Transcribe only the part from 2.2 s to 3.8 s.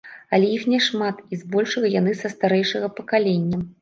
са старэйшага пакалення.